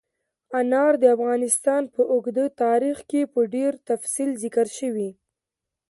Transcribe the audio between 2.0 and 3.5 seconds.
اوږده تاریخ کې په